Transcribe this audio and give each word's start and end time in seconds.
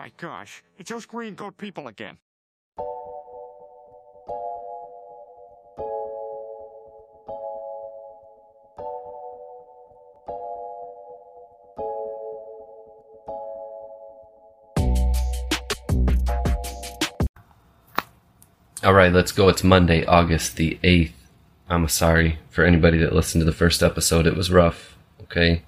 my 0.00 0.10
gosh, 0.16 0.62
it's 0.78 0.88
those 0.88 1.04
green 1.04 1.36
coat 1.36 1.58
people 1.58 1.86
again. 1.86 2.16
All 18.82 18.94
right, 18.94 19.12
let's 19.12 19.32
go. 19.32 19.50
It's 19.50 19.62
Monday, 19.62 20.06
August 20.06 20.56
the 20.56 20.78
8th. 20.82 21.12
I'm 21.68 21.86
sorry 21.88 22.38
for 22.48 22.64
anybody 22.64 22.96
that 22.96 23.12
listened 23.12 23.42
to 23.42 23.44
the 23.44 23.52
first 23.52 23.82
episode. 23.82 24.26
It 24.26 24.34
was 24.34 24.50
rough, 24.50 24.96
okay? 25.24 25.62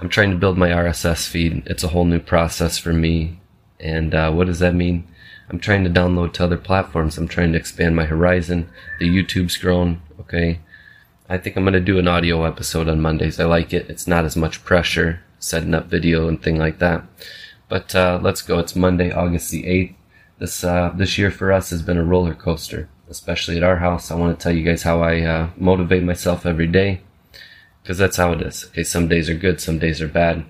I'm 0.00 0.08
trying 0.08 0.32
to 0.32 0.36
build 0.36 0.58
my 0.58 0.70
RSS 0.70 1.28
feed. 1.28 1.62
It's 1.66 1.84
a 1.84 1.88
whole 1.88 2.06
new 2.06 2.18
process 2.18 2.76
for 2.76 2.92
me. 2.92 3.38
And 3.82 4.14
uh, 4.14 4.30
what 4.32 4.46
does 4.46 4.60
that 4.60 4.74
mean? 4.74 5.06
I'm 5.48 5.58
trying 5.58 5.84
to 5.84 5.90
download 5.90 6.32
to 6.34 6.44
other 6.44 6.56
platforms. 6.56 7.18
I'm 7.18 7.28
trying 7.28 7.52
to 7.52 7.58
expand 7.58 7.96
my 7.96 8.04
horizon. 8.04 8.70
The 8.98 9.08
YouTube's 9.08 9.56
grown, 9.56 10.00
okay? 10.20 10.60
I 11.28 11.38
think 11.38 11.56
I'm 11.56 11.64
going 11.64 11.74
to 11.74 11.80
do 11.80 11.98
an 11.98 12.08
audio 12.08 12.44
episode 12.44 12.88
on 12.88 13.00
Mondays. 13.00 13.38
I 13.40 13.44
like 13.44 13.72
it. 13.72 13.90
It's 13.90 14.06
not 14.06 14.24
as 14.24 14.36
much 14.36 14.64
pressure 14.64 15.20
setting 15.38 15.74
up 15.74 15.86
video 15.86 16.28
and 16.28 16.40
thing 16.40 16.58
like 16.58 16.78
that. 16.78 17.04
But 17.68 17.94
uh, 17.94 18.20
let's 18.22 18.42
go. 18.42 18.58
It's 18.58 18.76
Monday, 18.76 19.10
August 19.10 19.50
the 19.50 19.64
8th. 19.64 19.94
This 20.38 20.64
uh, 20.64 20.92
this 20.96 21.18
year 21.18 21.30
for 21.30 21.52
us 21.52 21.70
has 21.70 21.82
been 21.82 21.98
a 21.98 22.04
roller 22.04 22.34
coaster, 22.34 22.88
especially 23.08 23.56
at 23.56 23.62
our 23.62 23.76
house. 23.76 24.10
I 24.10 24.16
want 24.16 24.36
to 24.36 24.42
tell 24.42 24.52
you 24.52 24.64
guys 24.64 24.82
how 24.82 25.00
I 25.00 25.20
uh, 25.20 25.50
motivate 25.56 26.02
myself 26.02 26.44
every 26.44 26.66
day, 26.66 27.00
because 27.82 27.96
that's 27.96 28.16
how 28.16 28.32
it 28.32 28.42
is. 28.42 28.64
Okay, 28.66 28.82
some 28.82 29.06
days 29.06 29.30
are 29.30 29.34
good, 29.34 29.60
some 29.60 29.78
days 29.78 30.02
are 30.02 30.08
bad. 30.08 30.44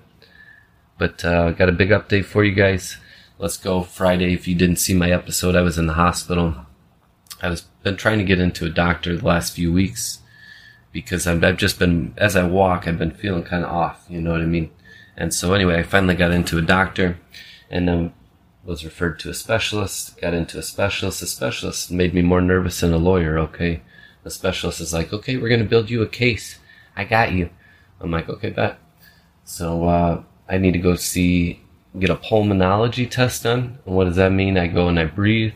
But 0.97 1.23
uh, 1.23 1.51
got 1.51 1.69
a 1.69 1.73
big 1.73 1.89
update 1.89 2.25
for 2.25 2.43
you 2.43 2.55
guys. 2.55 2.97
Let's 3.39 3.57
go 3.57 3.81
Friday. 3.81 4.33
If 4.33 4.47
you 4.47 4.55
didn't 4.55 4.77
see 4.77 4.93
my 4.93 5.11
episode, 5.11 5.55
I 5.55 5.61
was 5.61 5.77
in 5.77 5.87
the 5.87 5.93
hospital. 5.93 6.55
I 7.41 7.49
was 7.49 7.61
been 7.81 7.97
trying 7.97 8.19
to 8.19 8.23
get 8.23 8.39
into 8.39 8.65
a 8.65 8.69
doctor 8.69 9.17
the 9.17 9.25
last 9.25 9.53
few 9.53 9.73
weeks 9.73 10.19
because 10.91 11.25
I've, 11.25 11.43
I've 11.43 11.57
just 11.57 11.79
been 11.79 12.13
as 12.15 12.35
I 12.35 12.47
walk, 12.47 12.87
I've 12.87 12.99
been 12.99 13.11
feeling 13.11 13.43
kind 13.43 13.65
of 13.65 13.71
off. 13.71 14.05
You 14.07 14.21
know 14.21 14.31
what 14.31 14.41
I 14.41 14.45
mean? 14.45 14.69
And 15.17 15.33
so 15.33 15.53
anyway, 15.53 15.79
I 15.79 15.83
finally 15.83 16.15
got 16.15 16.31
into 16.31 16.57
a 16.57 16.61
doctor, 16.61 17.19
and 17.69 17.87
then 17.87 18.13
was 18.63 18.85
referred 18.85 19.19
to 19.19 19.29
a 19.29 19.33
specialist, 19.33 20.19
got 20.21 20.33
into 20.33 20.57
a 20.57 20.63
specialist. 20.63 21.21
A 21.21 21.27
specialist 21.27 21.91
made 21.91 22.13
me 22.13 22.21
more 22.21 22.41
nervous 22.41 22.79
than 22.79 22.93
a 22.93 22.97
lawyer, 22.97 23.37
okay? 23.39 23.81
The 24.23 24.31
specialist 24.31 24.79
is 24.79 24.93
like, 24.93 25.11
okay, 25.11 25.37
we're 25.37 25.49
going 25.49 25.61
to 25.61 25.67
build 25.67 25.89
you 25.89 26.01
a 26.01 26.07
case. 26.07 26.59
I 26.95 27.03
got 27.03 27.33
you. 27.33 27.49
I'm 27.99 28.11
like, 28.11 28.29
okay, 28.29 28.51
bet. 28.51 28.79
So, 29.43 29.87
uh, 29.87 30.23
I 30.47 30.57
need 30.57 30.73
to 30.73 30.79
go 30.79 30.95
see, 30.95 31.59
get 31.99 32.09
a 32.09 32.15
pulmonology 32.15 33.09
test 33.09 33.43
done. 33.43 33.79
And 33.85 33.95
what 33.95 34.05
does 34.05 34.15
that 34.15 34.31
mean? 34.31 34.57
I 34.57 34.67
go 34.67 34.87
and 34.87 34.99
I 34.99 35.05
breathe. 35.05 35.53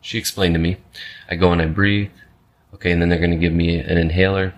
She 0.00 0.18
explained 0.18 0.54
to 0.54 0.60
me. 0.60 0.76
I 1.28 1.36
go 1.36 1.52
and 1.52 1.62
I 1.62 1.66
breathe. 1.66 2.10
Okay, 2.74 2.90
and 2.90 3.00
then 3.00 3.08
they're 3.08 3.18
going 3.18 3.30
to 3.30 3.36
give 3.36 3.52
me 3.52 3.78
an 3.78 3.96
inhaler. 3.98 4.54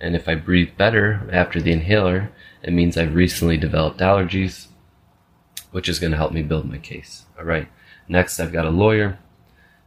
And 0.00 0.14
if 0.14 0.28
I 0.28 0.34
breathe 0.36 0.76
better 0.76 1.28
after 1.32 1.60
the 1.60 1.72
inhaler, 1.72 2.30
it 2.62 2.72
means 2.72 2.96
I've 2.96 3.14
recently 3.14 3.56
developed 3.56 4.00
allergies 4.00 4.68
which 5.70 5.88
is 5.88 5.98
going 5.98 6.10
to 6.10 6.16
help 6.16 6.32
me 6.32 6.42
build 6.42 6.70
my 6.70 6.78
case. 6.78 7.24
All 7.38 7.44
right. 7.44 7.68
Next, 8.08 8.40
I've 8.40 8.52
got 8.52 8.66
a 8.66 8.70
lawyer. 8.70 9.18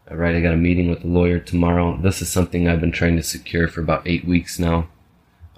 All 0.10 0.18
right. 0.18 0.36
I 0.36 0.42
got 0.42 0.54
a 0.54 0.58
meeting 0.58 0.90
with 0.90 1.04
a 1.04 1.08
lawyer 1.08 1.40
tomorrow. 1.40 1.98
This 1.98 2.22
is 2.22 2.30
something 2.30 2.68
I've 2.68 2.82
been 2.82 2.92
trying 2.92 3.16
to 3.18 3.24
secure 3.24 3.68
for 3.68 3.82
about 3.82 4.08
eight 4.08 4.26
weeks 4.26 4.60
now. 4.60 4.90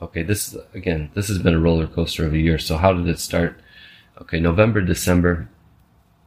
Okay. 0.02 0.24
This 0.24 0.48
is, 0.48 0.62
again, 0.74 1.12
this 1.14 1.28
has 1.28 1.40
been 1.40 1.56
a 1.56 1.60
roller 1.60 1.88
coaster 1.88 2.26
of 2.26 2.34
a 2.34 2.40
year. 2.40 2.58
So 2.58 2.78
how 2.78 2.94
did 2.94 3.08
it 3.08 3.20
start? 3.20 3.60
Okay. 4.22 4.40
November, 4.40 4.82
December, 4.82 5.50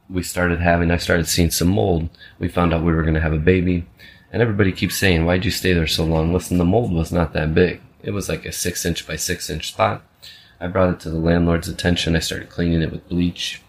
we 0.09 0.23
started 0.23 0.59
having, 0.59 0.91
I 0.91 0.97
started 0.97 1.27
seeing 1.27 1.51
some 1.51 1.69
mold. 1.69 2.09
We 2.39 2.47
found 2.47 2.73
out 2.73 2.83
we 2.83 2.93
were 2.93 3.01
going 3.01 3.13
to 3.13 3.21
have 3.21 3.33
a 3.33 3.37
baby. 3.37 3.85
And 4.31 4.41
everybody 4.41 4.71
keeps 4.71 4.97
saying, 4.97 5.25
why'd 5.25 5.45
you 5.45 5.51
stay 5.51 5.73
there 5.73 5.87
so 5.87 6.03
long? 6.03 6.33
Listen, 6.33 6.57
the 6.57 6.65
mold 6.65 6.91
was 6.91 7.11
not 7.11 7.33
that 7.33 7.53
big. 7.53 7.81
It 8.01 8.11
was 8.11 8.29
like 8.29 8.45
a 8.45 8.51
six 8.51 8.85
inch 8.85 9.07
by 9.07 9.15
six 9.15 9.49
inch 9.49 9.69
spot. 9.69 10.03
I 10.59 10.67
brought 10.67 10.93
it 10.93 10.99
to 11.01 11.09
the 11.09 11.17
landlord's 11.19 11.67
attention. 11.67 12.15
I 12.15 12.19
started 12.19 12.49
cleaning 12.49 12.81
it 12.81 12.91
with 12.91 13.07
bleach. 13.07 13.61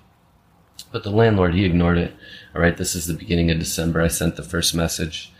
But 0.90 1.02
the 1.02 1.10
landlord, 1.10 1.54
he 1.54 1.64
ignored 1.64 1.98
it. 1.98 2.14
All 2.54 2.62
right, 2.62 2.76
this 2.76 2.94
is 2.94 3.06
the 3.06 3.14
beginning 3.14 3.50
of 3.50 3.58
December. 3.58 4.00
I 4.00 4.08
sent 4.08 4.36
the 4.36 4.42
first 4.42 4.74
message. 4.74 5.32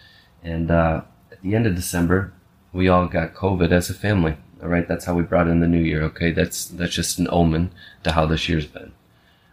And 0.43 0.71
uh, 0.71 1.03
at 1.33 1.41
the 1.43 1.55
end 1.55 1.67
of 1.67 1.75
December, 1.75 2.33
we 2.73 2.89
all 2.89 3.07
got 3.07 3.35
COVID 3.35 3.71
as 3.71 3.91
a 3.91 3.95
family. 3.95 4.37
All 4.63 4.69
right, 4.69 4.87
that's 4.87 5.05
how 5.05 5.15
we 5.15 5.23
brought 5.23 5.49
in 5.49 5.61
the 5.61 5.69
new 5.69 5.81
year. 5.81 6.03
Okay, 6.05 6.33
that's 6.33 6.65
that's 6.67 6.95
just 6.95 7.19
an 7.19 7.29
omen 7.31 7.71
to 8.05 8.13
how 8.13 8.27
this 8.27 8.49
year's 8.49 8.67
been. 8.67 8.93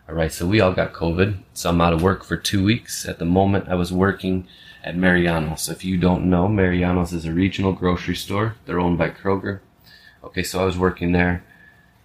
All 0.08 0.16
right, 0.16 0.32
so 0.32 0.46
we 0.46 0.60
all 0.60 0.74
got 0.74 0.94
COVID. 0.94 1.40
So 1.54 1.70
I'm 1.70 1.82
out 1.82 1.94
of 1.94 2.02
work 2.02 2.24
for 2.24 2.38
two 2.38 2.64
weeks. 2.64 3.08
At 3.08 3.20
the 3.20 3.26
moment, 3.26 3.70
I 3.70 3.76
was 3.76 3.92
working 3.92 4.48
at 4.84 4.96
Mariano's. 4.98 5.70
If 5.70 5.84
you 5.84 5.98
don't 5.98 6.30
know, 6.30 6.48
Mariano's 6.48 7.14
is 7.14 7.26
a 7.26 7.32
regional 7.32 7.74
grocery 7.74 8.16
store. 8.16 8.56
They're 8.66 8.80
owned 8.80 8.98
by 8.98 9.10
Kroger. 9.10 9.60
Okay, 10.24 10.44
so 10.44 10.62
I 10.62 10.66
was 10.66 10.78
working 10.78 11.12
there 11.12 11.44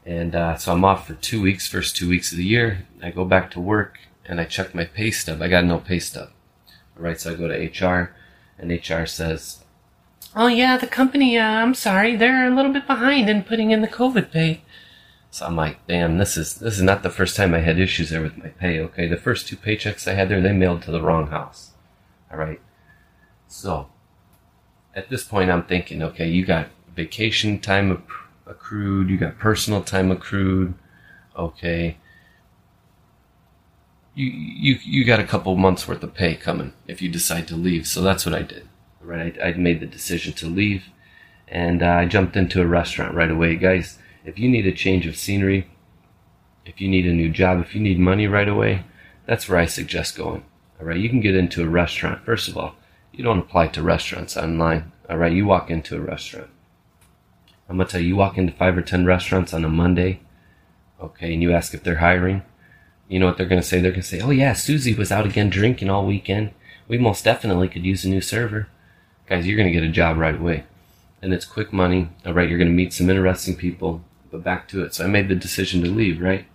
and 0.07 0.35
uh, 0.35 0.57
so 0.57 0.73
I'm 0.73 0.85
off 0.85 1.07
for 1.07 1.15
two 1.15 1.43
weeks, 1.43 1.69
first 1.69 1.97
two 1.97 2.09
weeks 2.09 2.33
of 2.33 2.39
the 2.39 2.45
year. 2.45 2.87
I 3.03 3.11
go 3.11 3.25
back 3.25 3.51
to 3.53 3.61
work 3.61 3.99
and 4.25 4.41
I 4.41 4.45
check 4.45 4.75
my 4.75 4.85
pay 4.85 5.11
stub. 5.11 5.43
I 5.43 5.49
got 5.49 5.65
no 5.65 5.79
pay 5.79 5.99
stub. 5.99 6.31
All 6.97 7.05
right, 7.05 7.21
so 7.21 7.33
I 7.33 7.35
go 7.35 7.49
to 7.49 7.55
HR 7.55 8.15
and 8.59 8.71
HR 8.71 9.07
says, 9.07 9.65
Oh, 10.37 10.47
yeah, 10.47 10.77
the 10.77 10.87
company, 10.87 11.37
uh, 11.37 11.45
I'm 11.45 11.75
sorry, 11.75 12.15
they're 12.15 12.47
a 12.47 12.55
little 12.55 12.73
bit 12.73 12.87
behind 12.87 13.29
in 13.29 13.43
putting 13.43 13.73
in 13.73 13.81
the 13.81 13.89
COVID 13.89 14.31
pay. 14.31 14.63
So 15.31 15.47
I'm 15.47 15.57
like, 15.57 15.85
damn, 15.87 16.19
this 16.19 16.37
is 16.37 16.57
this 16.57 16.77
is 16.77 16.83
not 16.83 17.03
the 17.03 17.11
first 17.11 17.37
time 17.37 17.55
I 17.55 17.61
had 17.61 17.79
issues 17.79 18.11
there 18.11 18.23
with 18.23 18.37
my 18.37 18.49
pay. 18.49 18.81
Okay, 18.81 19.07
the 19.07 19.17
first 19.17 19.47
two 19.47 19.57
paychecks 19.57 20.09
I 20.09 20.15
had 20.15 20.29
there, 20.29 20.41
they 20.41 20.53
mailed 20.53 20.83
to 20.83 20.91
the 20.91 21.03
wrong 21.03 21.29
house. 21.29 21.73
All 22.33 22.39
right, 22.39 22.61
so 23.47 23.89
at 24.95 25.09
this 25.09 25.25
point, 25.25 25.51
I'm 25.51 25.65
thinking, 25.65 26.03
okay, 26.03 26.29
you 26.29 26.45
got 26.45 26.69
vacation 26.95 27.61
time 27.61 28.03
accrued, 28.47 29.09
you 29.09 29.17
got 29.17 29.39
personal 29.39 29.83
time 29.83 30.11
accrued. 30.11 30.75
Okay. 31.37 31.97
You, 34.15 34.27
you, 34.27 34.79
you 34.85 35.05
got 35.05 35.21
a 35.21 35.25
couple 35.25 35.55
months 35.57 35.87
worth 35.87 36.03
of 36.03 36.15
pay 36.15 36.35
coming 36.35 36.73
if 36.87 37.01
you 37.01 37.09
decide 37.09 37.47
to 37.49 37.57
leave. 37.57 37.87
So 37.87 38.03
that's 38.03 38.27
what 38.27 38.35
I 38.35 38.43
did. 38.43 38.69
Right. 39.01 39.37
I, 39.41 39.49
I 39.49 39.53
made 39.55 39.81
the 39.81 39.87
decision 39.87 40.33
to 40.35 40.47
leave 40.47 40.85
and 41.49 41.83
uh, 41.83 41.87
I 41.87 42.05
jumped 42.07 42.37
into 42.37 42.63
a 42.63 42.67
restaurant 42.67 43.15
right 43.15 43.31
away. 43.31 43.57
Guys, 43.57 43.99
if 44.25 44.39
you 44.39 44.49
need 44.49 44.67
a 44.67 44.73
change 44.73 45.07
of 45.07 45.17
scenery, 45.17 45.71
if 46.65 46.81
you 46.81 46.89
need 46.89 47.07
a 47.07 47.13
new 47.13 47.31
job, 47.31 47.61
if 47.61 47.75
you 47.75 47.81
need 47.81 47.99
money 47.99 48.27
right 48.27 48.49
away, 48.49 48.85
that's 49.27 49.49
where 49.49 49.59
I 49.59 49.67
suggest 49.67 50.17
going. 50.17 50.45
All 50.79 50.87
right. 50.87 50.99
You 50.99 51.09
can 51.09 51.21
get 51.21 51.35
into 51.35 51.63
a 51.63 51.69
restaurant. 51.69 52.25
First 52.25 52.49
of 52.49 52.57
all, 52.57 52.77
you 53.13 53.25
don't 53.25 53.39
apply 53.39 53.69
to 53.69 53.83
restaurants 53.83 54.37
online. 54.37 54.93
All 55.09 55.17
right. 55.17 55.33
You 55.33 55.47
walk 55.47 55.71
into 55.71 55.97
a 55.97 56.01
restaurant 56.01 56.51
I'm 57.71 57.77
gonna 57.77 57.89
tell 57.89 58.01
you, 58.01 58.09
you 58.09 58.17
walk 58.17 58.37
into 58.37 58.53
five 58.53 58.77
or 58.77 58.83
ten 58.83 59.07
restaurants 59.07 59.55
on 59.55 59.65
a 59.65 59.69
Monday, 59.69 60.19
okay, 61.01 61.33
and 61.33 61.41
you 61.41 61.53
ask 61.53 61.73
if 61.73 61.85
they're 61.85 61.99
hiring. 61.99 62.43
You 63.07 63.21
know 63.21 63.27
what 63.27 63.37
they're 63.37 63.47
gonna 63.47 63.63
say? 63.63 63.81
They're 63.81 63.93
gonna 63.93 64.03
say, 64.03 64.21
"Oh 64.21 64.31
yeah, 64.31 64.55
Susie 64.55 64.93
was 64.93 65.13
out 65.13 65.25
again 65.25 65.51
drinking 65.51 65.89
all 65.89 66.05
weekend. 66.05 66.51
We 66.89 66.99
most 66.99 67.25
definitely 67.25 67.69
could 67.69 67.87
use 67.87 68.05
a 68.05 68.09
new 68.09 68.21
server." 68.21 68.67
Guys, 69.31 69.47
you're 69.47 69.57
gonna 69.57 69.71
get 69.71 69.85
a 69.85 69.89
job 69.89 70.19
right 70.19 70.35
away, 70.35 70.65
and 71.23 71.33
it's 71.33 71.45
quick 71.45 71.73
money. 71.73 72.11
All 72.27 72.35
right, 72.35 72.49
you're 72.49 72.59
gonna 72.59 72.71
meet 72.71 72.93
some 72.93 73.09
interesting 73.09 73.55
people. 73.55 74.03
But 74.31 74.43
back 74.43 74.67
to 74.69 74.83
it. 74.83 74.93
So 74.93 75.05
I 75.05 75.07
made 75.07 75.29
the 75.29 75.37
decision 75.37 75.83
to 75.85 75.89
leave. 75.89 76.21
Right. 76.21 76.47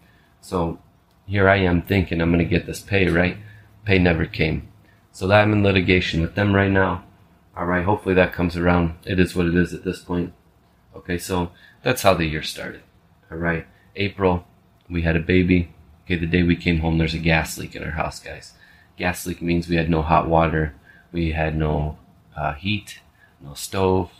So 0.41 0.79
here 1.25 1.47
I 1.47 1.57
am 1.57 1.81
thinking 1.81 2.21
I'm 2.21 2.31
gonna 2.31 2.43
get 2.43 2.65
this 2.65 2.81
pay. 2.81 3.07
Right. 3.07 3.37
Pay 3.85 3.97
never 3.97 4.25
came. 4.25 4.67
So 5.13 5.25
that 5.27 5.41
I'm 5.41 5.53
in 5.53 5.63
litigation 5.63 6.21
with 6.21 6.35
them 6.35 6.53
right 6.53 6.69
now. 6.69 7.05
All 7.55 7.65
right. 7.65 7.85
Hopefully 7.85 8.15
that 8.15 8.33
comes 8.33 8.57
around. 8.57 8.95
It 9.05 9.21
is 9.21 9.35
what 9.35 9.45
it 9.45 9.55
is 9.55 9.73
at 9.73 9.85
this 9.85 9.99
point. 9.99 10.33
Okay, 10.95 11.17
so 11.17 11.51
that's 11.83 12.01
how 12.01 12.13
the 12.13 12.25
year 12.25 12.41
started. 12.41 12.81
All 13.31 13.37
right, 13.37 13.65
April, 13.95 14.45
we 14.89 15.01
had 15.01 15.15
a 15.15 15.21
baby. 15.21 15.73
Okay, 16.05 16.15
the 16.15 16.25
day 16.25 16.43
we 16.43 16.55
came 16.55 16.79
home, 16.79 16.97
there's 16.97 17.13
a 17.13 17.19
gas 17.19 17.57
leak 17.57 17.75
in 17.75 17.83
our 17.83 17.91
house, 17.91 18.19
guys. 18.19 18.53
Gas 18.97 19.25
leak 19.25 19.41
means 19.41 19.67
we 19.67 19.75
had 19.75 19.89
no 19.89 20.01
hot 20.01 20.27
water, 20.29 20.73
we 21.11 21.31
had 21.31 21.57
no 21.57 21.97
uh, 22.35 22.53
heat, 22.53 22.99
no 23.41 23.53
stove, 23.53 24.11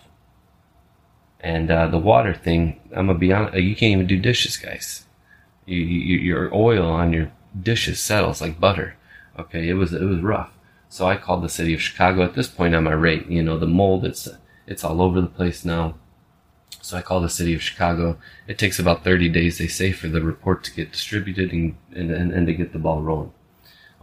and 1.39 1.69
uh, 1.69 1.87
the 1.87 1.97
water 1.97 2.33
thing. 2.33 2.79
I'm 2.95 3.07
gonna 3.07 3.19
be 3.19 3.33
honest, 3.33 3.57
you 3.57 3.75
can't 3.75 3.93
even 3.93 4.07
do 4.07 4.19
dishes, 4.19 4.57
guys. 4.57 5.05
You, 5.65 5.79
you, 5.79 6.17
your 6.17 6.53
oil 6.53 6.85
on 6.85 7.13
your 7.13 7.31
dishes 7.59 7.99
settles 7.99 8.41
like 8.41 8.59
butter. 8.59 8.95
Okay, 9.37 9.67
it 9.67 9.73
was 9.73 9.93
it 9.93 10.03
was 10.03 10.21
rough. 10.21 10.51
So 10.89 11.07
I 11.07 11.17
called 11.17 11.43
the 11.43 11.49
city 11.49 11.73
of 11.73 11.81
Chicago. 11.81 12.23
At 12.23 12.35
this 12.35 12.47
point, 12.47 12.75
I'm 12.75 12.87
irate. 12.87 13.27
You 13.27 13.43
know, 13.43 13.57
the 13.57 13.67
mold 13.67 14.05
it's 14.05 14.27
it's 14.67 14.83
all 14.83 15.01
over 15.01 15.21
the 15.21 15.27
place 15.27 15.65
now. 15.65 15.95
So 16.85 16.97
I 16.97 17.01
call 17.01 17.19
the 17.19 17.29
city 17.29 17.55
of 17.55 17.63
Chicago. 17.63 18.17
It 18.47 18.59
takes 18.59 18.77
about 18.77 19.03
30 19.03 19.29
days, 19.29 19.57
they 19.57 19.67
say, 19.67 19.91
for 19.91 20.07
the 20.07 20.21
report 20.21 20.63
to 20.65 20.71
get 20.71 20.91
distributed 20.91 21.51
and, 21.51 21.75
and, 21.91 22.11
and, 22.11 22.31
and 22.31 22.45
to 22.45 22.53
get 22.53 22.73
the 22.73 22.79
ball 22.79 23.01
rolling. 23.01 23.33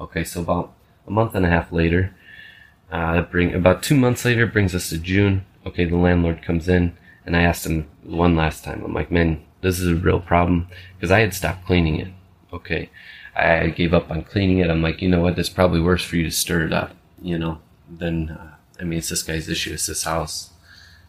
Okay, 0.00 0.24
so 0.24 0.40
about 0.40 0.72
a 1.06 1.10
month 1.12 1.36
and 1.36 1.46
a 1.46 1.48
half 1.48 1.70
later, 1.70 2.12
uh, 2.92 3.22
bring 3.22 3.54
about 3.54 3.82
two 3.82 3.96
months 3.96 4.24
later, 4.24 4.46
brings 4.46 4.74
us 4.74 4.90
to 4.90 4.98
June. 4.98 5.44
Okay, 5.66 5.84
the 5.84 5.96
landlord 5.96 6.42
comes 6.42 6.68
in, 6.68 6.96
and 7.26 7.36
I 7.36 7.42
asked 7.42 7.66
him 7.66 7.88
one 8.04 8.36
last 8.36 8.62
time. 8.62 8.84
I'm 8.84 8.94
like, 8.94 9.10
man, 9.10 9.42
this 9.62 9.80
is 9.80 9.88
a 9.88 9.96
real 9.96 10.20
problem 10.20 10.68
because 10.94 11.10
I 11.10 11.20
had 11.20 11.34
stopped 11.34 11.66
cleaning 11.66 11.98
it. 11.98 12.08
Okay, 12.52 12.90
I 13.34 13.68
gave 13.68 13.94
up 13.94 14.10
on 14.10 14.22
cleaning 14.22 14.58
it. 14.58 14.70
I'm 14.70 14.82
like, 14.82 15.02
you 15.02 15.08
know 15.08 15.22
what? 15.22 15.38
It's 15.38 15.48
probably 15.48 15.80
worse 15.80 16.04
for 16.04 16.16
you 16.16 16.24
to 16.24 16.30
stir 16.30 16.66
it 16.66 16.72
up, 16.72 16.94
you 17.20 17.38
know, 17.38 17.58
then 17.88 18.36
uh, 18.38 18.52
I 18.82 18.84
mean, 18.84 18.98
it's 18.98 19.10
this 19.10 19.22
guy's 19.22 19.48
issue. 19.48 19.72
It's 19.72 19.86
this 19.86 20.04
house. 20.04 20.50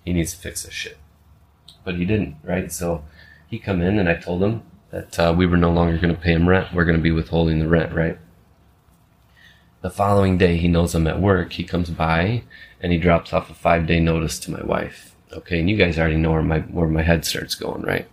He 0.06 0.14
needs 0.14 0.34
to 0.34 0.40
fix 0.40 0.64
this 0.64 0.74
shit. 0.74 0.98
But 1.84 1.96
he 1.96 2.06
didn't, 2.06 2.36
right? 2.44 2.72
So 2.72 3.04
he 3.48 3.58
come 3.58 3.82
in 3.82 3.98
and 4.00 4.08
I 4.08 4.16
told 4.16 4.44
him 4.44 4.62
that 4.92 5.20
uh, 5.20 5.34
we 5.36 5.48
were 5.48 5.58
no 5.58 5.72
longer 5.72 5.98
going 5.98 6.16
to 6.16 6.22
pay 6.22 6.34
him 6.34 6.48
rent. 6.48 6.74
We're 6.74 6.86
going 6.86 6.98
to 6.98 7.04
be 7.04 7.12
withholding 7.12 7.60
the 7.60 7.68
rent, 7.68 7.94
right? 7.94 8.20
The 9.84 9.90
following 9.90 10.38
day, 10.38 10.56
he 10.56 10.70
knows 10.70 10.96
I'm 10.96 11.08
at 11.08 11.20
work. 11.20 11.52
He 11.52 11.66
comes 11.66 11.90
by 11.90 12.44
and 12.80 12.94
he 12.94 12.98
drops 12.98 13.34
off 13.34 13.50
a 13.50 13.54
five 13.54 13.86
day 13.86 14.00
notice 14.00 14.40
to 14.40 14.52
my 14.52 14.64
wife. 14.64 15.14
Okay, 15.34 15.60
and 15.60 15.70
you 15.70 15.76
guys 15.76 16.00
already 16.00 16.16
know 16.16 16.32
where 16.32 16.42
my 16.42 16.60
where 16.60 16.88
my 16.88 17.02
head 17.02 17.26
starts 17.26 17.54
going, 17.54 17.82
right? 17.82 18.08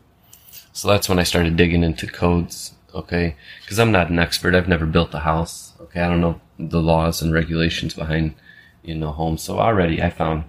So 0.72 0.88
that's 0.88 1.08
when 1.08 1.20
I 1.20 1.22
started 1.22 1.54
digging 1.54 1.84
into 1.84 2.08
codes. 2.08 2.74
Okay, 2.92 3.36
because 3.60 3.78
I'm 3.78 3.92
not 3.92 4.10
an 4.10 4.18
expert. 4.18 4.56
I've 4.56 4.66
never 4.66 4.84
built 4.84 5.14
a 5.14 5.20
house. 5.20 5.74
Okay, 5.80 6.00
I 6.00 6.08
don't 6.08 6.20
know 6.20 6.40
the 6.58 6.82
laws 6.82 7.22
and 7.22 7.32
regulations 7.32 7.94
behind 7.94 8.34
you 8.82 8.96
know 8.96 9.12
homes. 9.12 9.40
So 9.40 9.60
already 9.60 10.02
I 10.02 10.10
found, 10.10 10.42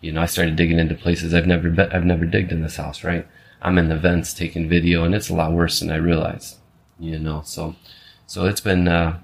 you 0.00 0.10
know, 0.10 0.22
I 0.22 0.26
started 0.26 0.56
digging 0.56 0.80
into 0.80 0.96
places 0.96 1.34
I've 1.34 1.46
never 1.46 1.70
been. 1.70 1.92
I've 1.92 2.04
never 2.04 2.24
digged 2.24 2.50
in 2.50 2.62
this 2.62 2.78
house, 2.78 3.04
right? 3.04 3.28
I'm 3.62 3.78
in 3.78 3.90
the 3.90 3.96
vents 3.96 4.34
taking 4.34 4.68
video, 4.68 5.04
and 5.04 5.14
it's 5.14 5.28
a 5.28 5.34
lot 5.34 5.52
worse 5.52 5.78
than 5.78 5.92
I 5.92 5.96
realized. 5.98 6.56
You 6.98 7.20
know, 7.20 7.42
so 7.44 7.76
so 8.26 8.46
it's 8.46 8.60
been 8.60 8.88
uh, 8.88 9.20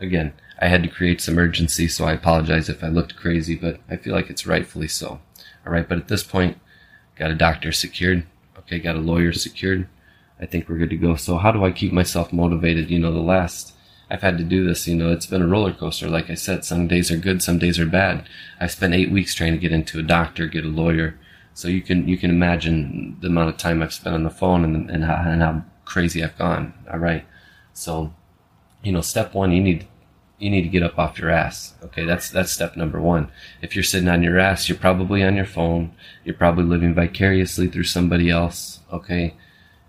again 0.00 0.32
I 0.60 0.68
had 0.68 0.82
to 0.82 0.88
create 0.88 1.20
some 1.20 1.38
urgency, 1.38 1.88
so 1.88 2.04
I 2.04 2.12
apologize 2.12 2.68
if 2.68 2.84
I 2.84 2.88
looked 2.88 3.16
crazy, 3.16 3.56
but 3.56 3.80
I 3.88 3.96
feel 3.96 4.14
like 4.14 4.30
it's 4.30 4.46
rightfully 4.46 4.88
so. 4.88 5.20
All 5.66 5.72
right, 5.72 5.88
but 5.88 5.98
at 5.98 6.08
this 6.08 6.22
point, 6.22 6.58
got 7.16 7.30
a 7.30 7.34
doctor 7.34 7.72
secured. 7.72 8.26
Okay, 8.58 8.78
got 8.78 8.96
a 8.96 9.00
lawyer 9.00 9.32
secured. 9.32 9.88
I 10.40 10.46
think 10.46 10.68
we're 10.68 10.78
good 10.78 10.90
to 10.90 10.96
go. 10.96 11.16
So 11.16 11.38
how 11.38 11.52
do 11.52 11.64
I 11.64 11.70
keep 11.70 11.92
myself 11.92 12.32
motivated? 12.32 12.90
You 12.90 12.98
know, 12.98 13.12
the 13.12 13.20
last 13.20 13.74
I've 14.10 14.22
had 14.22 14.38
to 14.38 14.44
do 14.44 14.64
this, 14.64 14.86
you 14.86 14.94
know, 14.94 15.10
it's 15.10 15.26
been 15.26 15.42
a 15.42 15.46
roller 15.46 15.72
coaster. 15.72 16.08
Like 16.08 16.30
I 16.30 16.34
said, 16.34 16.64
some 16.64 16.86
days 16.86 17.10
are 17.10 17.16
good, 17.16 17.42
some 17.42 17.58
days 17.58 17.78
are 17.78 17.86
bad. 17.86 18.28
I 18.60 18.66
spent 18.66 18.94
eight 18.94 19.10
weeks 19.10 19.34
trying 19.34 19.52
to 19.52 19.58
get 19.58 19.72
into 19.72 19.98
a 19.98 20.02
doctor, 20.02 20.46
get 20.46 20.64
a 20.64 20.68
lawyer. 20.68 21.18
So 21.54 21.68
you 21.68 21.82
can 21.82 22.08
you 22.08 22.18
can 22.18 22.30
imagine 22.30 23.16
the 23.20 23.28
amount 23.28 23.48
of 23.48 23.56
time 23.56 23.82
I've 23.82 23.94
spent 23.94 24.14
on 24.14 24.24
the 24.24 24.30
phone 24.30 24.64
and 24.64 24.90
and 24.90 25.04
how, 25.04 25.14
and 25.14 25.42
how 25.42 25.64
crazy 25.84 26.22
I've 26.22 26.36
gone. 26.36 26.74
All 26.92 26.98
right, 26.98 27.24
so 27.72 28.12
you 28.82 28.92
know, 28.92 29.00
step 29.00 29.34
one, 29.34 29.52
you 29.52 29.62
need 29.62 29.86
you 30.38 30.50
need 30.50 30.62
to 30.62 30.68
get 30.68 30.82
up 30.82 30.98
off 30.98 31.18
your 31.18 31.30
ass. 31.30 31.74
Okay, 31.82 32.04
that's 32.04 32.28
that's 32.28 32.52
step 32.52 32.76
number 32.76 33.00
one. 33.00 33.30
If 33.62 33.74
you're 33.74 33.84
sitting 33.84 34.08
on 34.08 34.22
your 34.22 34.38
ass, 34.38 34.68
you're 34.68 34.78
probably 34.78 35.22
on 35.22 35.36
your 35.36 35.46
phone. 35.46 35.94
You're 36.24 36.34
probably 36.34 36.64
living 36.64 36.94
vicariously 36.94 37.68
through 37.68 37.84
somebody 37.84 38.30
else. 38.30 38.80
Okay, 38.92 39.34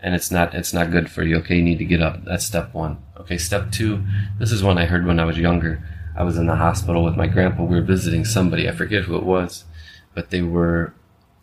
and 0.02 0.14
it's 0.14 0.32
not 0.32 0.54
it's 0.54 0.74
not 0.74 0.92
good 0.92 1.10
for 1.10 1.24
you. 1.24 1.38
Okay, 1.38 1.58
you 1.58 1.64
need 1.64 1.80
to 1.80 1.86
get 1.86 2.02
up. 2.02 2.24
That's 2.26 2.46
step 2.46 2.74
one. 2.74 3.00
Okay, 3.18 3.38
step 3.38 3.72
two. 3.72 4.04
This 4.40 4.52
is 4.52 4.64
one 4.64 4.78
I 4.78 4.86
heard 4.86 5.06
when 5.06 5.20
I 5.20 5.26
was 5.26 5.38
younger. 5.38 5.84
I 6.16 6.24
was 6.24 6.38
in 6.38 6.48
the 6.48 6.56
hospital 6.56 7.04
with 7.04 7.18
my 7.18 7.28
grandpa. 7.28 7.64
We 7.64 7.76
were 7.76 7.82
visiting 7.82 8.24
somebody. 8.24 8.70
I 8.70 8.72
forget 8.72 9.04
who 9.04 9.18
it 9.18 9.24
was, 9.24 9.66
but 10.14 10.30
they 10.30 10.42
were 10.42 10.94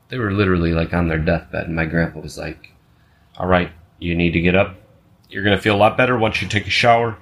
they 0.08 0.19
were 0.19 0.32
literally 0.32 0.72
like 0.72 0.94
on 0.94 1.08
their 1.08 1.19
deathbed. 1.19 1.66
And 1.66 1.75
my 1.75 1.87
grandpa 1.87 2.20
was 2.20 2.38
like, 2.38 2.72
"All 3.37 3.49
right, 3.49 3.72
you 3.99 4.14
need 4.14 4.32
to 4.32 4.40
get 4.40 4.54
up. 4.54 4.76
You're 5.28 5.44
gonna 5.44 5.58
feel 5.58 5.75
a 5.75 5.84
lot 5.84 5.96
better 5.96 6.16
once 6.16 6.40
you 6.40 6.49
take 6.49 6.66
a 6.66 6.70
shower." 6.70 7.19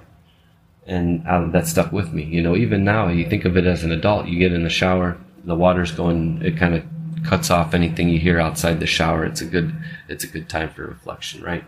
And 0.85 1.27
um, 1.27 1.51
that 1.51 1.67
stuck 1.67 1.91
with 1.91 2.13
me. 2.13 2.23
You 2.23 2.41
know, 2.41 2.55
even 2.55 2.83
now, 2.83 3.07
you 3.07 3.29
think 3.29 3.45
of 3.45 3.57
it 3.57 3.65
as 3.65 3.83
an 3.83 3.91
adult. 3.91 4.27
You 4.27 4.39
get 4.39 4.53
in 4.53 4.63
the 4.63 4.69
shower, 4.69 5.17
the 5.43 5.55
water's 5.55 5.91
going. 5.91 6.41
It 6.41 6.57
kind 6.57 6.75
of 6.75 6.83
cuts 7.23 7.51
off 7.51 7.73
anything 7.73 8.09
you 8.09 8.19
hear 8.19 8.39
outside 8.39 8.79
the 8.79 8.87
shower. 8.87 9.25
It's 9.25 9.41
a 9.41 9.45
good. 9.45 9.75
It's 10.07 10.23
a 10.23 10.27
good 10.27 10.49
time 10.49 10.69
for 10.69 10.85
reflection, 10.85 11.43
right? 11.43 11.63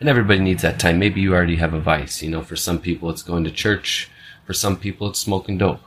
And 0.00 0.08
everybody 0.08 0.38
needs 0.38 0.62
that 0.62 0.78
time. 0.78 0.98
Maybe 0.98 1.20
you 1.20 1.34
already 1.34 1.56
have 1.56 1.74
a 1.74 1.80
vice. 1.80 2.22
You 2.22 2.30
know, 2.30 2.42
for 2.42 2.56
some 2.56 2.78
people, 2.78 3.10
it's 3.10 3.22
going 3.22 3.44
to 3.44 3.50
church. 3.50 4.08
For 4.46 4.52
some 4.52 4.76
people, 4.76 5.10
it's 5.10 5.18
smoking 5.18 5.58
dope. 5.58 5.80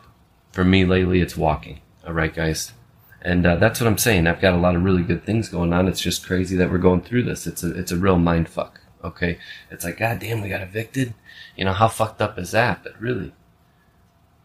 For 0.51 0.65
me, 0.65 0.83
lately, 0.83 1.21
it's 1.21 1.37
walking. 1.37 1.79
All 2.05 2.13
right, 2.13 2.33
guys. 2.33 2.73
And 3.21 3.45
uh, 3.45 3.55
that's 3.55 3.79
what 3.79 3.87
I'm 3.87 3.97
saying. 3.97 4.27
I've 4.27 4.41
got 4.41 4.53
a 4.53 4.57
lot 4.57 4.75
of 4.75 4.83
really 4.83 5.03
good 5.03 5.23
things 5.23 5.47
going 5.47 5.71
on. 5.71 5.87
It's 5.87 6.01
just 6.01 6.25
crazy 6.25 6.57
that 6.57 6.71
we're 6.71 6.79
going 6.79 7.01
through 7.01 7.23
this. 7.23 7.47
It's 7.47 7.63
a 7.63 7.71
it's 7.77 7.91
a 7.91 7.97
real 7.97 8.17
mind 8.17 8.49
fuck. 8.49 8.80
Okay, 9.03 9.39
it's 9.69 9.83
like 9.83 9.97
God 9.97 10.19
damn, 10.19 10.41
we 10.41 10.49
got 10.49 10.61
evicted. 10.61 11.13
You 11.55 11.65
know 11.65 11.73
how 11.73 11.87
fucked 11.87 12.21
up 12.21 12.37
is 12.37 12.51
that? 12.51 12.83
But 12.83 12.99
really, 12.99 13.33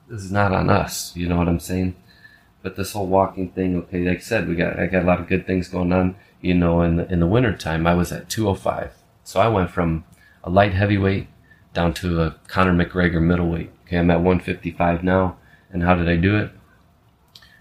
this 0.09 0.23
is 0.23 0.33
not 0.33 0.53
on 0.53 0.71
us. 0.71 1.15
You 1.17 1.29
know 1.29 1.37
what 1.37 1.49
I'm 1.49 1.61
saying? 1.61 1.97
But 2.63 2.77
this 2.77 2.93
whole 2.93 3.07
walking 3.07 3.51
thing, 3.51 3.77
okay, 3.77 4.09
like 4.09 4.19
I 4.19 4.21
said, 4.21 4.49
we 4.49 4.55
got 4.57 4.79
I 4.79 4.87
got 4.87 5.03
a 5.03 5.07
lot 5.07 5.21
of 5.21 5.29
good 5.29 5.47
things 5.47 5.69
going 5.69 5.93
on. 5.93 6.17
You 6.41 6.55
know, 6.55 6.83
in 6.83 6.97
the 6.97 7.13
in 7.13 7.21
the 7.21 7.27
winter 7.27 7.57
time, 7.57 7.87
I 7.87 7.95
was 7.95 8.13
at 8.13 8.29
205, 8.29 8.93
so 9.25 9.41
I 9.41 9.49
went 9.49 9.71
from 9.71 10.05
a 10.43 10.51
light 10.51 10.75
heavyweight 10.75 11.29
down 11.75 11.93
to 11.95 12.23
a 12.23 12.37
Conor 12.49 12.73
McGregor 12.73 13.23
middleweight. 13.23 13.71
Okay, 13.85 13.99
I'm 13.99 14.11
at 14.11 14.21
155 14.21 15.05
now. 15.05 15.37
And 15.71 15.83
how 15.83 15.95
did 15.95 16.09
I 16.09 16.17
do 16.17 16.37
it? 16.39 16.51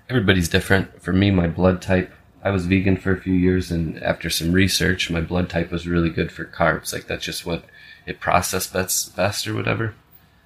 Everybody's 0.10 0.48
different. 0.48 1.02
For 1.02 1.12
me, 1.12 1.32
my 1.32 1.48
blood 1.48 1.82
type 1.82 2.14
I 2.46 2.52
was 2.52 2.68
vegan 2.68 2.98
for 2.98 3.12
a 3.12 3.20
few 3.20 3.34
years, 3.34 3.72
and 3.72 4.02
after 4.04 4.30
some 4.30 4.52
research, 4.52 5.10
my 5.10 5.20
blood 5.20 5.50
type 5.50 5.72
was 5.72 5.88
really 5.88 6.12
good 6.12 6.32
for 6.32 6.46
carbs. 6.46 6.94
Like 6.94 7.08
that's 7.08 7.26
just 7.26 7.44
what 7.44 7.66
it 8.06 8.20
processed 8.20 8.72
best, 8.72 9.16
best 9.16 9.48
or 9.48 9.56
whatever. 9.56 9.96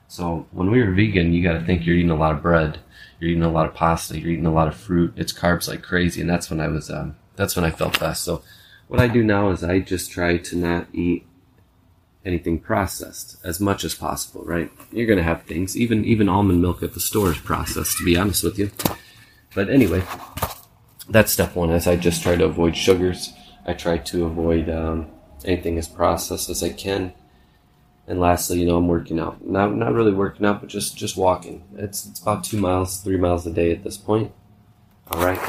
So 0.08 0.48
when 0.52 0.72
we 0.72 0.82
were 0.82 0.94
vegan, 0.94 1.34
you 1.34 1.44
got 1.44 1.60
to 1.60 1.66
think 1.66 1.86
you're 1.86 1.98
eating 1.98 2.10
a 2.10 2.16
lot 2.16 2.34
of 2.34 2.42
bread, 2.42 2.80
you're 3.20 3.32
eating 3.32 3.44
a 3.44 3.52
lot 3.52 3.66
of 3.66 3.74
pasta, 3.74 4.18
you're 4.18 4.32
eating 4.32 4.46
a 4.46 4.54
lot 4.54 4.70
of 4.70 4.78
fruit. 4.78 5.12
It's 5.18 5.34
carbs 5.34 5.68
like 5.68 5.84
crazy, 5.84 6.22
and 6.22 6.30
that's 6.30 6.50
when 6.50 6.62
I 6.62 6.70
was 6.70 6.90
um, 6.90 7.18
that's 7.36 7.58
when 7.58 7.66
I 7.66 7.70
felt 7.70 8.00
best. 8.00 8.24
So 8.24 8.44
what 8.88 9.02
I 9.02 9.10
do 9.10 9.22
now 9.22 9.50
is 9.50 9.62
I 9.62 9.80
just 9.80 10.10
try 10.10 10.38
to 10.38 10.56
not 10.56 10.88
eat 10.94 11.28
anything 12.24 12.60
processed 12.60 13.36
as 13.44 13.60
much 13.60 13.84
as 13.84 13.94
possible. 13.94 14.46
Right? 14.46 14.72
You're 14.94 15.06
gonna 15.06 15.24
have 15.24 15.44
things, 15.44 15.76
even 15.76 16.06
even 16.06 16.30
almond 16.30 16.62
milk 16.62 16.82
at 16.82 16.94
the 16.94 17.02
store 17.02 17.30
is 17.30 17.40
processed. 17.40 17.98
To 17.98 18.06
be 18.06 18.16
honest 18.16 18.42
with 18.42 18.58
you, 18.58 18.72
but 19.54 19.70
anyway, 19.70 20.02
that's 21.10 21.32
step 21.32 21.56
one. 21.56 21.72
As 21.72 21.88
I 21.88 21.96
just 21.96 22.24
try 22.24 22.36
to 22.36 22.46
avoid 22.46 22.76
sugars. 22.76 23.34
I 23.66 23.74
try 23.74 23.98
to 23.98 24.26
avoid 24.26 24.70
um, 24.70 25.08
anything 25.46 25.78
as 25.78 25.88
processed 25.88 26.50
as 26.50 26.64
I 26.64 26.70
can. 26.70 27.14
And 28.08 28.20
lastly, 28.20 28.60
you 28.60 28.66
know, 28.66 28.78
I'm 28.78 28.88
working 28.88 29.20
out. 29.20 29.46
Not 29.46 29.76
not 29.76 29.94
really 29.94 30.14
working 30.14 30.46
out, 30.46 30.62
but 30.62 30.70
just 30.70 30.98
just 30.98 31.16
walking. 31.16 31.64
It's 31.76 32.08
it's 32.08 32.20
about 32.20 32.44
two 32.44 32.58
miles, 32.58 32.98
three 33.02 33.18
miles 33.18 33.46
a 33.46 33.52
day 33.52 33.72
at 33.72 33.84
this 33.84 33.98
point. 33.98 34.32
All 35.12 35.24
right. 35.24 35.40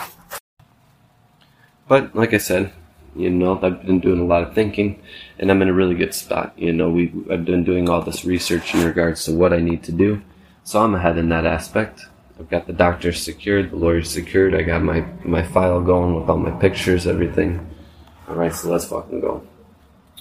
But 1.89 2.15
like 2.15 2.35
I 2.35 2.39
said, 2.39 2.73
you 3.17 3.31
know, 3.31 3.59
I've 3.63 3.85
been 3.85 4.01
doing 4.01 4.21
a 4.21 4.25
lot 4.25 4.43
of 4.43 4.55
thinking, 4.55 5.03
and 5.39 5.51
I'm 5.51 5.63
in 5.63 5.69
a 5.69 5.73
really 5.73 5.95
good 5.95 6.15
spot. 6.15 6.53
You 6.56 6.73
know, 6.73 6.91
we 6.91 7.13
I've 7.31 7.47
been 7.47 7.65
doing 7.65 7.89
all 7.89 8.03
this 8.03 8.27
research 8.27 8.75
in 8.75 8.85
regards 8.85 9.25
to 9.25 9.33
what 9.33 9.55
I 9.55 9.61
need 9.61 9.83
to 9.85 9.93
do, 9.93 10.21
so 10.63 10.82
I'm 10.82 10.94
ahead 10.94 11.17
in 11.17 11.31
that 11.31 11.46
aspect. 11.46 12.03
I've 12.41 12.49
got 12.49 12.67
the 12.67 12.73
doctor 12.73 13.13
secured, 13.13 13.70
the 13.70 13.77
lawyer 13.77 14.03
secured. 14.03 14.55
I 14.55 14.63
got 14.63 14.82
my 14.82 15.05
my 15.25 15.43
file 15.43 15.82
going 15.82 16.15
with 16.15 16.31
all 16.31 16.39
my 16.39 16.51
pictures, 16.53 17.06
everything. 17.06 17.69
All 18.27 18.35
right, 18.35 18.55
so 18.55 18.70
let's 18.70 18.87
fucking 18.87 19.20
go. 19.20 19.47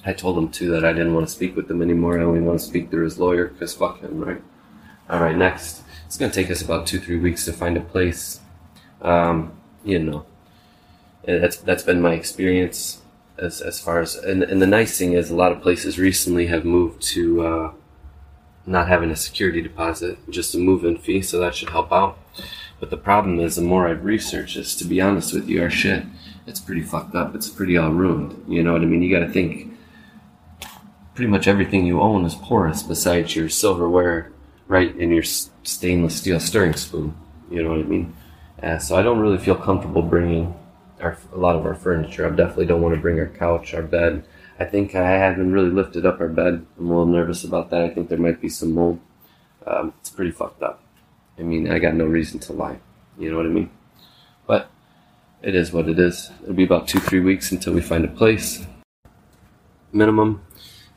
I 0.06 0.12
told 0.12 0.38
him 0.38 0.50
too 0.50 0.70
that 0.72 0.84
I 0.84 0.92
didn't 0.92 1.14
want 1.14 1.28
to 1.28 1.34
speak 1.34 1.56
with 1.56 1.72
him 1.72 1.82
anymore. 1.82 2.20
I 2.20 2.24
only 2.24 2.42
want 2.42 2.60
to 2.60 2.66
speak 2.66 2.92
through 2.92 3.06
his 3.06 3.20
lawyer 3.20 3.48
because 3.48 3.74
fuck 3.74 4.02
him, 4.02 4.20
right? 4.20 4.42
All 5.10 5.22
right, 5.22 5.36
next. 5.36 5.82
It's 6.08 6.18
gonna 6.18 6.34
take 6.34 6.52
us 6.52 6.62
about 6.62 6.88
two 6.88 7.00
three 7.00 7.20
weeks 7.20 7.46
to 7.46 7.54
find 7.54 7.78
a 7.78 7.82
place. 7.82 8.42
Um, 9.02 9.54
you 9.86 10.00
know, 10.00 10.26
that's 11.24 11.56
that's 11.56 11.84
been 11.84 12.02
my 12.02 12.16
experience 12.16 13.02
as 13.38 13.62
as 13.62 13.80
far 13.80 14.02
as 14.02 14.16
and 14.16 14.44
and 14.44 14.62
the 14.62 14.68
nice 14.68 14.98
thing 14.98 15.14
is 15.14 15.30
a 15.30 15.36
lot 15.36 15.54
of 15.54 15.62
places 15.62 15.98
recently 15.98 16.48
have 16.48 16.66
moved 16.66 17.02
to. 17.14 17.42
Uh, 17.48 17.72
not 18.66 18.88
having 18.88 19.12
a 19.12 19.16
security 19.16 19.62
deposit, 19.62 20.18
just 20.30 20.56
a 20.56 20.58
move-in 20.58 20.98
fee, 20.98 21.22
so 21.22 21.40
that 21.40 21.56
should 21.56 21.70
help 21.70 21.92
out. 21.92 22.20
But 22.80 22.90
the 22.90 22.98
problem 22.98 23.40
is, 23.40 23.56
the 23.56 23.62
more 23.62 23.88
I've 23.88 24.06
researched 24.06 24.56
this, 24.56 24.76
to 24.76 24.86
be 24.86 25.02
honest 25.02 25.34
with 25.34 25.50
you, 25.50 25.62
our 25.62 25.70
shit, 25.70 26.06
it's 26.48 26.60
pretty 26.60 26.82
fucked 26.82 27.16
up. 27.16 27.36
It's 27.36 27.50
pretty 27.50 27.78
all 27.78 27.92
ruined. 27.92 28.46
You 28.48 28.64
know 28.64 28.74
what 28.74 28.82
I 28.82 28.86
mean? 28.86 29.02
You 29.02 29.18
got 29.18 29.26
to 29.26 29.32
think. 29.32 29.74
Pretty 31.14 31.30
much 31.30 31.48
everything 31.48 31.86
you 31.86 32.00
own 32.00 32.24
is 32.26 32.36
porous, 32.36 32.82
besides 32.82 33.36
your 33.36 33.50
silverware, 33.50 34.32
right, 34.68 34.96
and 34.96 35.14
your 35.14 35.24
stainless 35.24 36.16
steel 36.16 36.40
stirring 36.40 36.74
spoon. 36.74 37.16
You 37.52 37.64
know 37.64 37.72
what 37.72 37.80
I 37.80 37.84
mean? 37.84 38.16
Uh, 38.64 38.78
so 38.78 38.96
I 38.96 39.02
don't 39.02 39.20
really 39.20 39.38
feel 39.38 39.56
comfortable 39.56 40.02
bringing 40.02 40.56
our, 41.02 41.18
a 41.34 41.38
lot 41.38 41.56
of 41.56 41.66
our 41.66 41.76
furniture. 41.76 42.26
I 42.26 42.30
definitely 42.30 42.68
don't 42.68 42.82
want 42.82 42.96
to 42.96 43.02
bring 43.02 43.20
our 43.20 43.28
couch, 43.28 43.74
our 43.74 43.82
bed, 43.82 44.24
I 44.60 44.66
think 44.66 44.94
I 44.94 45.12
haven't 45.12 45.54
really 45.54 45.70
lifted 45.70 46.06
up 46.06 46.20
our 46.20 46.28
bed. 46.28 46.66
I'm 46.78 46.86
a 46.86 46.90
little 46.90 47.06
nervous 47.06 47.46
about 47.46 47.70
that. 47.70 47.82
I 47.82 47.90
think 47.90 48.10
there 48.10 48.18
might 48.18 48.42
be 48.42 48.50
some 48.50 48.74
mold. 48.74 49.00
Um, 49.66 49.94
it's 50.02 50.10
pretty 50.10 50.32
fucked 50.32 50.62
up. 50.62 50.84
I 51.38 51.44
mean, 51.44 51.72
I 51.72 51.80
got 51.80 51.96
no 51.96 52.06
reason 52.06 52.40
to 52.42 52.54
lie. 52.54 52.80
You 53.18 53.32
know 53.32 53.38
what 53.38 53.46
I 53.46 53.50
mean? 53.50 53.70
But 54.46 54.70
it 55.42 55.56
is 55.56 55.72
what 55.72 55.88
it 55.88 55.98
is. 55.98 56.30
It'll 56.44 56.54
be 56.54 56.66
about 56.66 56.90
two, 56.90 57.00
three 57.00 57.22
weeks 57.22 57.54
until 57.54 57.74
we 57.74 57.80
find 57.80 58.04
a 58.04 58.10
place. 58.10 58.66
Minimum. 59.94 60.42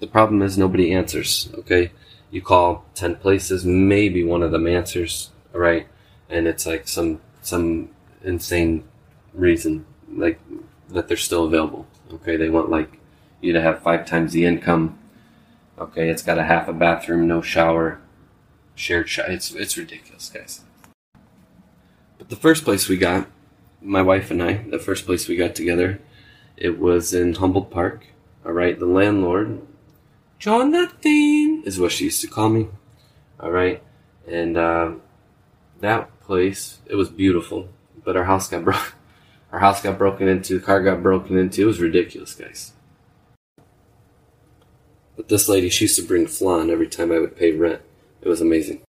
The 0.00 0.08
problem 0.08 0.42
is 0.42 0.58
nobody 0.58 0.92
answers, 0.92 1.48
okay? 1.54 1.92
You 2.32 2.42
call 2.42 2.84
10 2.96 3.16
places, 3.16 3.64
maybe 3.64 4.24
one 4.24 4.42
of 4.42 4.50
them 4.50 4.66
answers, 4.66 5.30
alright? 5.54 5.86
And 6.28 6.48
it's 6.48 6.66
like 6.66 6.88
some, 6.88 7.20
some 7.42 7.90
insane 8.24 8.82
reason, 9.32 9.86
like, 10.12 10.40
that 10.88 11.06
they're 11.06 11.16
still 11.16 11.44
available, 11.44 11.86
okay? 12.12 12.36
They 12.36 12.50
want 12.50 12.68
like 12.68 12.98
you 13.42 13.52
to 13.52 13.60
have 13.60 13.82
five 13.82 14.06
times 14.06 14.32
the 14.32 14.44
income. 14.44 14.98
Okay, 15.78 16.08
it's 16.08 16.22
got 16.22 16.38
a 16.38 16.44
half 16.44 16.68
a 16.68 16.72
bathroom, 16.72 17.26
no 17.26 17.42
shower, 17.42 18.00
shared 18.74 19.08
shower. 19.08 19.30
It's 19.30 19.52
it's 19.54 19.76
ridiculous, 19.76 20.30
guys. 20.30 20.62
But 22.18 22.28
the 22.28 22.36
first 22.36 22.64
place 22.64 22.88
we 22.88 22.96
got, 22.96 23.26
my 23.80 24.02
wife 24.02 24.30
and 24.30 24.42
I, 24.42 24.64
the 24.70 24.78
first 24.78 25.06
place 25.06 25.26
we 25.26 25.36
got 25.36 25.54
together, 25.54 26.00
it 26.56 26.78
was 26.78 27.12
in 27.12 27.34
Humboldt 27.34 27.70
Park. 27.70 28.06
All 28.44 28.52
right, 28.52 28.78
the 28.78 28.86
landlord, 28.86 29.62
Jonathan, 30.38 31.62
is 31.64 31.80
what 31.80 31.92
she 31.92 32.04
used 32.04 32.20
to 32.20 32.28
call 32.28 32.48
me. 32.48 32.68
All 33.40 33.50
right, 33.50 33.82
and 34.28 34.56
uh, 34.56 34.92
that 35.80 36.20
place, 36.20 36.78
it 36.86 36.94
was 36.94 37.08
beautiful, 37.08 37.68
but 38.04 38.16
our 38.16 38.24
house 38.24 38.48
got 38.48 38.64
broke. 38.64 38.94
Our 39.52 39.58
house 39.58 39.82
got 39.82 39.98
broken 39.98 40.28
into, 40.28 40.58
the 40.58 40.64
car 40.64 40.82
got 40.82 41.02
broken 41.02 41.36
into. 41.36 41.60
It 41.60 41.66
was 41.66 41.78
ridiculous, 41.78 42.32
guys. 42.34 42.72
But 45.16 45.28
this 45.28 45.48
lady, 45.48 45.68
she 45.68 45.84
used 45.84 45.96
to 45.96 46.06
bring 46.06 46.26
flan 46.26 46.70
every 46.70 46.88
time 46.88 47.12
I 47.12 47.18
would 47.18 47.36
pay 47.36 47.52
rent. 47.52 47.82
It 48.22 48.28
was 48.28 48.40
amazing. 48.40 48.82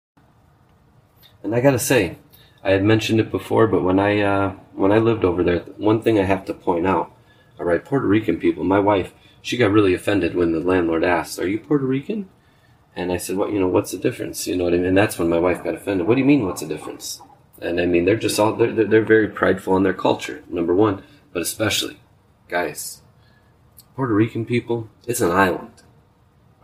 And 1.44 1.56
I 1.56 1.62
gotta 1.62 1.80
say, 1.80 2.18
I 2.64 2.72
had 2.72 2.84
mentioned 2.84 3.20
it 3.20 3.32
before, 3.32 3.68
but 3.68 3.84
when 3.84 4.00
I 4.00 4.22
uh, 4.22 4.50
when 4.74 4.92
I 4.92 5.00
lived 5.00 5.26
over 5.26 5.44
there, 5.44 5.60
one 5.78 6.02
thing 6.02 6.20
I 6.20 6.24
have 6.24 6.46
to 6.46 6.54
point 6.54 6.86
out. 6.86 7.12
All 7.60 7.66
right, 7.66 7.84
Puerto 7.84 8.06
Rican 8.06 8.38
people. 8.38 8.64
My 8.64 8.80
wife, 8.80 9.14
she 9.42 9.58
got 9.58 9.72
really 9.72 9.94
offended 9.94 10.36
when 10.36 10.52
the 10.52 10.60
landlord 10.60 11.04
asked, 11.04 11.40
"Are 11.40 11.48
you 11.48 11.60
Puerto 11.60 11.86
Rican?" 11.86 12.30
And 12.96 13.12
I 13.12 13.18
said, 13.18 13.38
"What? 13.38 13.52
You 13.52 13.60
know, 13.60 13.68
what's 13.68 13.92
the 13.92 13.98
difference? 13.98 14.46
You 14.48 14.56
know 14.56 14.66
what 14.66 14.74
I 14.74 14.78
mean?" 14.78 14.86
And 14.86 14.98
that's 14.98 15.18
when 15.18 15.30
my 15.30 15.40
wife 15.40 15.64
got 15.64 15.74
offended. 15.74 16.08
What 16.08 16.16
do 16.16 16.22
you 16.22 16.28
mean? 16.28 16.46
What's 16.46 16.62
the 16.62 16.68
difference? 16.68 17.22
And 17.60 17.80
I 17.82 17.86
mean, 17.86 18.06
they're 18.06 18.16
just 18.16 18.40
all 18.40 18.54
they're 18.54 18.72
they're 18.72 19.04
very 19.04 19.28
prideful 19.28 19.76
in 19.78 19.84
their 19.84 19.94
culture. 19.94 20.44
Number 20.50 20.76
one, 20.76 21.04
but 21.34 21.42
especially, 21.42 21.98
guys, 22.48 23.02
Puerto 23.96 24.14
Rican 24.14 24.46
people. 24.46 24.90
It's 25.08 25.22
an 25.22 25.32
island. 25.32 25.81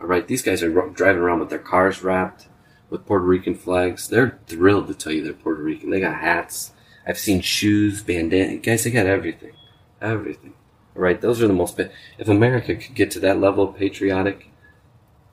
All 0.00 0.06
right, 0.06 0.26
these 0.26 0.42
guys 0.42 0.62
are 0.62 0.70
driving 0.90 1.22
around 1.22 1.40
with 1.40 1.50
their 1.50 1.58
cars 1.58 2.02
wrapped 2.02 2.48
with 2.90 3.06
Puerto 3.06 3.24
Rican 3.24 3.54
flags. 3.54 4.08
They're 4.08 4.38
thrilled 4.46 4.86
to 4.88 4.94
tell 4.94 5.12
you 5.12 5.24
they're 5.24 5.32
Puerto 5.32 5.62
Rican. 5.62 5.90
They 5.90 6.00
got 6.00 6.20
hats. 6.20 6.72
I've 7.06 7.18
seen 7.18 7.40
shoes, 7.40 8.02
bandana. 8.02 8.56
Guys, 8.58 8.84
they 8.84 8.90
got 8.90 9.06
everything. 9.06 9.52
Everything. 10.00 10.54
All 10.94 11.02
right, 11.02 11.20
those 11.20 11.42
are 11.42 11.48
the 11.48 11.52
most. 11.52 11.78
If 12.18 12.28
America 12.28 12.76
could 12.76 12.94
get 12.94 13.10
to 13.12 13.20
that 13.20 13.40
level 13.40 13.68
of 13.68 13.76
patriotic, 13.76 14.50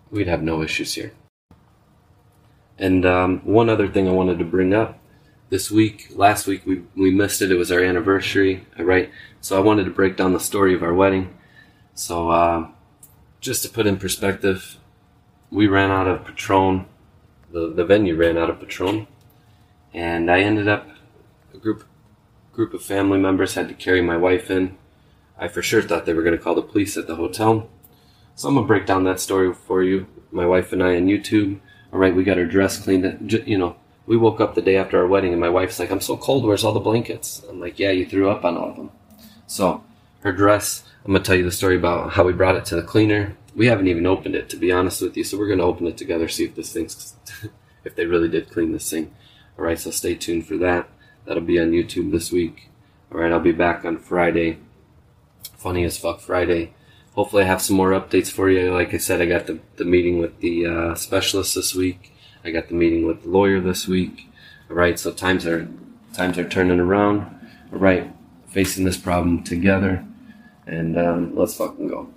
we'd 0.10 0.28
have 0.28 0.42
no 0.42 0.62
issues 0.62 0.94
here. 0.94 1.14
And 2.78 3.06
um, 3.06 3.40
one 3.46 3.70
other 3.70 3.88
thing 3.88 4.08
I 4.08 4.12
wanted 4.12 4.40
to 4.40 4.46
bring 4.46 4.74
up 4.74 5.00
this 5.50 5.72
week, 5.72 6.08
last 6.14 6.48
week 6.48 6.66
we, 6.66 6.84
we 6.96 7.12
missed 7.12 7.42
it. 7.42 7.52
It 7.52 7.58
was 7.58 7.72
our 7.72 7.82
anniversary, 7.82 8.66
all 8.78 8.86
right? 8.86 9.12
So 9.42 9.58
I 9.58 9.62
wanted 9.62 9.86
to 9.86 9.92
break 9.92 10.18
down 10.18 10.34
the 10.34 10.40
story 10.40 10.74
of 10.74 10.84
our 10.84 10.94
wedding. 10.94 11.38
So, 11.94 12.30
uh, 12.30 12.68
just 13.46 13.62
to 13.62 13.70
put 13.70 13.86
in 13.86 13.98
perspective, 13.98 14.78
we 15.52 15.68
ran 15.68 15.92
out 15.92 16.08
of 16.08 16.26
Patron. 16.26 16.88
The, 17.52 17.72
the 17.72 17.86
venue 17.86 18.16
ran 18.16 18.40
out 18.40 18.50
of 18.50 18.60
Patron. 18.60 19.06
And 19.94 20.32
I 20.32 20.40
ended 20.40 20.68
up, 20.68 20.88
a 21.54 21.58
group, 21.58 21.86
group 22.54 22.74
of 22.74 22.82
family 22.82 23.20
members 23.20 23.54
had 23.54 23.68
to 23.68 23.76
carry 23.76 24.02
my 24.02 24.18
wife 24.18 24.50
in. 24.50 24.78
I 25.38 25.48
for 25.48 25.62
sure 25.62 25.84
thought 25.84 26.08
they 26.08 26.14
were 26.14 26.24
going 26.24 26.36
to 26.36 26.44
call 26.44 26.56
the 26.56 26.64
police 26.64 26.98
at 26.98 27.06
the 27.06 27.18
hotel. 27.18 27.70
So 28.34 28.50
I'm 28.50 28.56
going 28.56 28.66
to 28.66 28.68
break 28.68 28.88
down 28.88 29.04
that 29.04 29.20
story 29.20 29.54
for 29.54 29.84
you. 29.84 30.08
My 30.32 30.48
wife 30.48 30.74
and 30.74 30.82
I 30.82 30.96
on 30.96 31.06
YouTube. 31.06 31.60
All 31.94 32.00
right, 32.00 32.16
we 32.16 32.24
got 32.24 32.40
our 32.40 32.46
dress 32.46 32.84
cleaned. 32.84 33.32
You 33.46 33.60
know, 33.60 33.76
we 34.08 34.18
woke 34.18 34.42
up 34.42 34.56
the 34.56 34.62
day 34.64 34.76
after 34.76 35.00
our 35.00 35.08
wedding 35.08 35.34
and 35.34 35.40
my 35.40 35.50
wife's 35.50 35.78
like, 35.78 35.92
I'm 35.92 36.02
so 36.02 36.18
cold. 36.18 36.46
Where's 36.46 36.64
all 36.64 36.74
the 36.74 36.80
blankets? 36.80 37.44
I'm 37.48 37.60
like, 37.60 37.78
yeah, 37.78 37.92
you 37.92 38.08
threw 38.08 38.28
up 38.32 38.44
on 38.44 38.58
all 38.58 38.72
of 38.72 38.76
them. 38.76 38.90
So 39.46 39.84
her 40.26 40.32
dress, 40.32 40.84
I'm 41.06 41.12
going 41.12 41.22
to 41.22 41.28
tell 41.28 41.38
you 41.38 41.44
the 41.44 41.52
story 41.52 41.76
about 41.76 42.14
how 42.14 42.24
we 42.24 42.34
brought 42.34 42.56
it 42.56 42.66
to 42.66 42.76
the 42.76 42.82
cleaner. 42.82 43.38
We 43.56 43.68
haven't 43.68 43.88
even 43.88 44.08
opened 44.08 44.34
it, 44.34 44.50
to 44.50 44.58
be 44.58 44.72
honest 44.72 45.04
with 45.04 45.16
you. 45.16 45.24
So 45.24 45.38
we're 45.38 45.46
going 45.46 45.60
to 45.60 45.66
open 45.66 45.86
it 45.86 45.98
together, 45.98 46.28
see 46.28 46.46
if 46.46 46.56
this 46.56 46.74
thing's, 46.74 47.16
if 47.86 47.96
they 47.96 48.08
really 48.08 48.28
did 48.28 48.50
clean 48.50 48.72
this 48.72 48.90
thing. 48.90 49.14
All 49.58 49.66
right, 49.66 49.78
so 49.78 49.92
stay 49.92 50.16
tuned 50.16 50.48
for 50.48 50.58
that. 50.58 50.90
That'll 51.26 51.44
be 51.44 51.60
on 51.60 51.72
YouTube 51.72 52.12
this 52.12 52.32
week. 52.32 52.70
All 53.12 53.20
right, 53.20 53.32
I'll 53.32 53.40
be 53.40 53.52
back 53.52 53.86
on 53.86 54.00
Friday. 54.00 54.58
Funny 55.58 55.84
as 55.84 55.98
fuck 55.98 56.20
Friday. 56.22 56.74
Hopefully, 57.14 57.44
I 57.44 57.48
have 57.48 57.62
some 57.62 57.78
more 57.78 57.92
updates 57.92 58.32
for 58.32 58.50
you. 58.50 58.74
Like 58.74 58.96
I 58.96 58.98
said, 58.98 59.22
I 59.22 59.28
got 59.28 59.46
the, 59.46 59.60
the 59.78 59.86
meeting 59.86 60.18
with 60.18 60.40
the 60.40 60.66
uh, 60.66 60.96
specialist 60.96 61.54
this 61.54 61.76
week. 61.76 62.12
I 62.44 62.50
got 62.50 62.68
the 62.68 62.74
meeting 62.74 63.06
with 63.06 63.22
the 63.22 63.30
lawyer 63.30 63.62
this 63.62 63.88
week. 63.88 64.28
All 64.72 64.76
right, 64.76 64.98
so 64.98 65.12
times 65.12 65.46
are 65.46 65.68
times 66.14 66.40
are 66.40 66.50
turning 66.50 66.80
around. 66.80 67.22
All 67.72 67.80
right, 67.80 68.12
facing 68.48 68.86
this 68.86 68.98
problem 68.98 69.44
together, 69.44 70.06
and 70.68 70.98
um, 70.98 71.36
let's 71.36 71.56
fucking 71.56 71.88
go. 71.88 72.10